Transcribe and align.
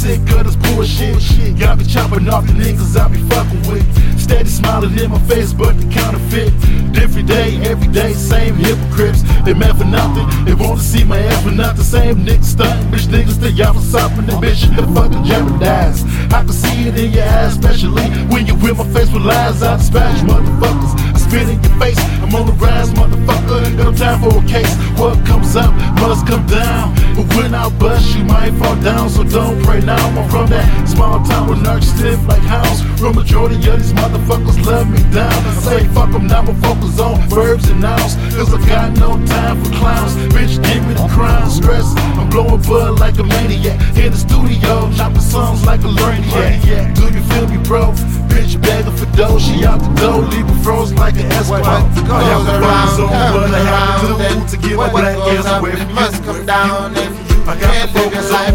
sick 0.00 0.20
of 0.32 0.44
this 0.44 0.56
bullshit. 0.56 1.20
Y'all 1.60 1.76
be 1.76 1.84
chopping 1.84 2.26
off 2.28 2.46
the 2.46 2.54
niggas 2.56 2.96
I 2.96 3.08
be 3.08 3.20
fucking 3.28 3.64
with. 3.68 3.84
Steady 4.18 4.48
smiling 4.48 4.98
in 4.98 5.10
my 5.10 5.20
face, 5.28 5.52
but 5.52 5.76
the 5.76 5.86
counterfeit. 5.92 6.52
Different 6.92 7.28
day, 7.28 7.60
every 7.68 7.88
day, 7.92 8.14
same 8.14 8.54
hypocrites. 8.54 9.22
They 9.44 9.52
mad 9.52 9.76
for 9.76 9.84
nothing. 9.84 10.26
They 10.46 10.54
want 10.54 10.80
to 10.80 10.84
see 10.84 11.04
my 11.04 11.18
ass 11.18 11.44
but 11.44 11.54
not 11.54 11.76
the 11.76 11.84
Same 11.84 12.24
niggas 12.24 12.44
stunt, 12.44 12.78
bitch 12.92 13.08
niggas 13.12 13.36
stay 13.40 13.52
out 13.62 13.74
for 13.74 13.82
something. 13.82 14.24
The 14.24 14.32
bitch 14.40 14.62
they 14.76 14.86
fucking 14.94 15.24
jeopardize. 15.24 16.04
I 16.32 16.40
can 16.46 16.52
see 16.62 16.88
it 16.88 16.98
in 16.98 17.12
your 17.12 17.24
eyes, 17.24 17.58
especially 17.58 18.06
when 18.32 18.46
you 18.46 18.54
with 18.54 18.78
my 18.78 18.88
face 18.94 19.12
with 19.12 19.24
lies. 19.24 19.62
I 19.62 19.76
dispatch 19.76 20.20
motherfuckers. 20.22 20.92
I 21.14 21.18
spit 21.18 21.48
in 21.48 21.60
your 21.62 21.76
face. 21.82 22.00
I'm 22.22 22.34
on 22.34 22.46
the 22.46 22.56
rise, 22.64 22.90
motherfucker. 22.90 23.76
Got 23.76 23.84
no 23.84 23.92
time 23.92 24.18
for 24.22 24.32
a 24.32 24.44
case. 24.48 24.72
What 24.96 25.18
comes 25.26 25.56
up 25.56 25.74
must 26.00 26.26
come 26.26 26.46
down. 26.46 26.99
When 27.40 27.54
I 27.54 27.70
bust, 27.78 28.14
you 28.14 28.22
might 28.24 28.52
fall 28.60 28.76
down. 28.84 29.08
So 29.08 29.24
don't 29.24 29.64
pray 29.64 29.80
now. 29.80 29.96
I'm 29.96 30.28
from 30.28 30.50
that 30.50 30.86
small 30.86 31.24
town 31.24 31.48
with 31.48 31.64
nerds 31.64 31.84
stiff 31.84 32.20
like 32.28 32.42
hounds. 32.42 32.84
Real 33.00 33.14
majority 33.14 33.56
of 33.70 33.80
these 33.80 33.94
motherfuckers 33.94 34.60
love 34.66 34.86
me 34.90 35.00
down. 35.10 35.32
I 35.32 35.52
say 35.64 35.88
fuck 35.88 36.12
them 36.12 36.26
now, 36.26 36.44
but 36.44 36.56
focus 36.56 37.00
on 37.00 37.16
verbs 37.30 37.66
and 37.70 37.80
nouns. 37.80 38.16
Cause 38.36 38.52
I 38.52 38.60
got 38.68 38.92
no 38.98 39.16
time 39.24 39.56
for 39.64 39.72
clowns. 39.80 40.12
Bitch, 40.36 40.60
give 40.62 40.86
me 40.86 40.92
the 40.92 41.08
crown. 41.08 41.48
Stress. 41.48 41.88
I'm 42.20 42.28
blowing 42.28 42.60
bud 42.60 43.00
like 43.00 43.18
a 43.18 43.24
maniac. 43.24 43.80
In 43.96 44.12
the 44.12 44.18
studio, 44.18 44.92
chopping 44.92 45.24
songs 45.24 45.64
like 45.64 45.80
a 45.80 45.88
laniac. 45.88 46.94
Do 46.94 47.08
you 47.08 47.24
feel 47.32 47.48
me, 47.48 47.56
bro? 47.64 47.92
Bitch, 48.28 48.60
begging 48.60 48.94
for 48.94 49.08
dough. 49.16 49.38
She 49.38 49.64
out 49.64 49.80
the 49.80 49.88
door, 49.96 50.20
leaving 50.28 50.60
froze 50.62 50.92
like 50.92 51.16
an 51.16 51.30
goes 51.30 51.50
I 51.50 51.80
have 51.80 51.94
to 51.96 52.52
around 52.52 52.88
focus 52.90 53.00
on 53.00 53.32
what 53.32 53.50
I 53.50 53.64
have 53.64 54.00
to 54.04 54.28
do 54.28 54.56
to 54.56 54.68
get 54.68 54.76
what 54.76 54.92
my 54.92 55.00
black 55.00 55.16
ass 55.16 55.58
away 55.58 55.72
from 55.76 55.94
must 55.94 56.22
come 56.24 56.44
down, 56.44 56.94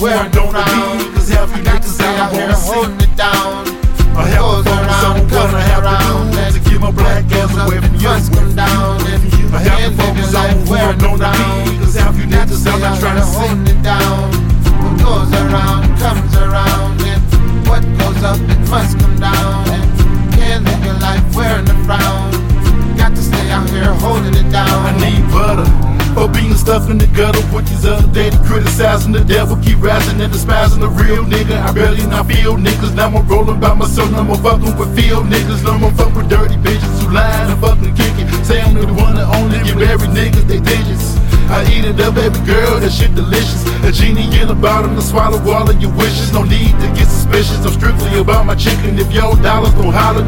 your 0.00 0.08
focus 0.08 0.16
life 0.16 0.20
on 0.20 0.30
who 0.30 0.46
I 0.46 0.52
don't 0.52 0.52
the 0.52 0.62
be. 0.64 1.14
Cause 1.14 1.28
half 1.28 1.56
you 1.56 1.64
Got 1.64 1.82
to 1.82 1.88
niggas 1.88 1.94
stay 1.94 2.04
I 2.04 2.20
out 2.20 2.32
don't 2.32 2.40
here 2.40 2.48
wanna 2.48 2.56
see. 2.56 3.04
it 3.04 3.16
down. 3.16 3.66
I 4.16 4.24
have 4.28 4.48
to 4.48 4.56
Goes 4.56 4.64
focus 4.64 5.04
on 5.04 5.16
around, 5.16 5.30
what 5.30 5.54
I 5.54 5.60
have 5.60 5.84
around, 5.84 6.32
to 6.32 6.36
do 6.36 6.58
to 6.58 6.70
get 6.70 6.80
my 6.80 6.90
black 6.90 7.24
ass 7.32 7.56
away 7.56 7.80
from 7.80 7.94
you. 7.94 8.08
must 8.08 8.32
come 8.32 8.54
down, 8.54 9.00
and 9.06 9.54
I 9.54 9.58
have 9.60 9.78
to 9.84 9.90
can't 9.92 9.96
live 9.96 10.08
your 10.08 10.14
focus 10.14 10.34
on 10.34 10.66
who 10.66 10.74
I 10.74 10.92
don't 10.96 11.18
be. 11.20 11.78
Cause 11.78 11.94
half 11.96 12.16
you 12.18 12.26
Got 12.30 12.48
to 12.48 12.54
stay 12.54 12.70
I'm 12.70 12.98
trying 12.98 13.16
to 13.20 13.66
see. 13.66 13.75
In 26.76 26.98
the 26.98 27.08
gutter 27.16 27.40
with 27.56 27.66
these 27.66 27.86
other 27.86 28.06
dated 28.12 28.38
criticizing 28.44 29.10
the 29.10 29.24
devil, 29.24 29.56
keep 29.56 29.80
rising 29.80 30.20
and 30.20 30.30
despising 30.30 30.84
the 30.84 30.92
real 30.92 31.24
nigga. 31.24 31.56
I 31.56 31.72
barely 31.72 32.04
not 32.06 32.28
feel 32.28 32.54
niggas. 32.60 32.94
Now 32.94 33.08
I'm 33.08 33.26
rolling 33.26 33.58
by 33.58 33.72
myself, 33.72 34.12
now 34.12 34.28
I'm 34.28 34.36
fucking 34.44 34.76
with 34.76 34.92
field 34.94 35.24
niggas. 35.24 35.64
Now 35.64 35.80
I'm 35.80 35.94
fucking 35.96 36.14
with 36.14 36.28
dirty 36.28 36.54
bitches 36.60 37.00
who 37.00 37.10
lying 37.16 37.50
and 37.50 37.58
fucking 37.64 37.96
kicking. 37.96 38.28
Say 38.44 38.60
I'm 38.60 38.74
the 38.74 38.92
one 38.92 39.16
and 39.16 39.24
only, 39.34 39.58
give 39.64 39.80
every 39.80 40.06
niggas 40.12 40.46
they 40.46 40.60
digits. 40.60 41.16
I 41.48 41.64
eat 41.72 41.86
it 41.86 41.98
up, 41.98 42.14
baby 42.14 42.38
girl, 42.44 42.78
that 42.78 42.92
shit 42.92 43.14
delicious. 43.14 43.64
A 43.86 43.90
genie 43.90 44.28
in 44.36 44.50
a 44.50 44.54
bottle 44.54 44.92
to 44.94 45.00
swallow 45.00 45.38
all 45.48 45.64
of 45.64 45.80
your 45.80 45.94
wishes. 45.96 46.30
No 46.30 46.42
need 46.42 46.76
to 46.82 46.88
get 46.92 47.08
suspicious. 47.08 47.64
I'm 47.64 47.72
strictly 47.72 48.20
about 48.20 48.44
my 48.44 48.54
chicken. 48.54 48.98
If 48.98 49.10
your 49.14 49.34
dollars 49.40 49.72
don't 49.74 49.94
holler, 49.94 50.26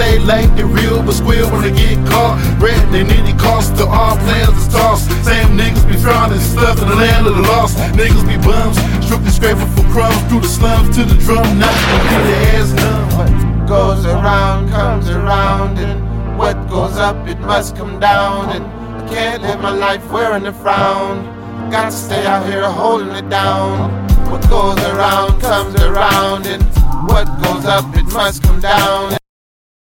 play 0.00 0.18
like 0.20 0.48
they 0.56 0.64
real, 0.64 1.02
but 1.02 1.12
squeal 1.12 1.46
when 1.52 1.60
they 1.60 1.72
get 1.72 2.00
caught. 2.08 2.40
Red, 2.58 2.80
they 2.90 3.04
need 3.04 3.28
it 3.28 3.38
cost 3.38 3.76
to 3.76 3.84
all 3.84 4.16
plans 4.24 4.56
is 4.56 4.68
tossed. 4.72 5.10
Same 5.28 5.58
niggas 5.60 5.84
be 5.86 5.96
drowning, 6.00 6.40
stuck 6.40 6.80
in 6.80 6.88
the 6.88 6.96
land 6.96 7.26
of 7.26 7.36
the 7.36 7.42
lost. 7.42 7.76
Niggas 8.00 8.24
be 8.24 8.36
bums, 8.40 8.80
strictly 9.04 9.30
scraping 9.30 9.70
for 9.76 9.84
crumbs 9.92 10.20
through 10.28 10.40
the 10.40 10.48
slums 10.48 10.96
to 10.96 11.04
the 11.04 11.16
drum. 11.24 11.44
Gonna 11.44 12.08
get 12.12 12.22
their 12.28 12.44
ass 12.56 12.70
numb. 12.80 13.08
What 13.18 13.68
goes 13.68 14.06
around 14.06 14.70
comes 14.70 15.10
around, 15.10 15.78
and 15.78 16.38
what 16.38 16.56
goes 16.70 16.96
up 16.96 17.28
it 17.28 17.38
must 17.40 17.76
come 17.76 18.00
down. 18.00 18.48
And 18.56 18.64
I 18.64 19.08
can't 19.12 19.42
live 19.42 19.60
my 19.60 19.74
life 19.86 20.04
wearing 20.10 20.46
a 20.46 20.52
frown. 20.52 21.14
Got 21.70 21.90
to 21.90 21.96
stay 21.96 22.24
out 22.24 22.46
here 22.46 22.64
holding 22.64 23.14
it 23.14 23.28
down. 23.28 23.90
What 24.30 24.48
goes 24.48 24.80
around 24.92 25.40
comes 25.42 25.74
around, 25.82 26.46
and 26.46 26.62
what 27.06 27.26
goes 27.42 27.66
up 27.66 27.84
it 27.94 28.06
must 28.14 28.42
come 28.42 28.60
down. 28.60 29.20